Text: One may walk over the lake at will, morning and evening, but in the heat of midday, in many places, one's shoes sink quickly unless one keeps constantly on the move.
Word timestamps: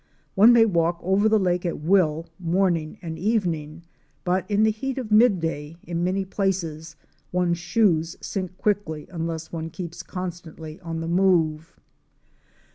One 0.33 0.51
may 0.51 0.65
walk 0.65 0.97
over 1.03 1.29
the 1.29 1.37
lake 1.37 1.63
at 1.63 1.79
will, 1.79 2.25
morning 2.39 2.97
and 3.03 3.19
evening, 3.19 3.83
but 4.23 4.49
in 4.49 4.63
the 4.63 4.71
heat 4.71 4.97
of 4.97 5.11
midday, 5.11 5.77
in 5.83 6.03
many 6.03 6.25
places, 6.25 6.95
one's 7.31 7.59
shoes 7.59 8.17
sink 8.19 8.57
quickly 8.57 9.07
unless 9.11 9.51
one 9.51 9.69
keeps 9.69 10.01
constantly 10.01 10.79
on 10.81 11.01
the 11.01 11.07
move. 11.07 11.79